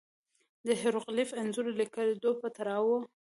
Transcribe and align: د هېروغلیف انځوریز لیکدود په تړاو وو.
د 0.67 0.69
هېروغلیف 0.81 1.29
انځوریز 1.41 1.75
لیکدود 1.79 2.35
په 2.41 2.49
تړاو 2.57 2.83
وو. 2.87 2.99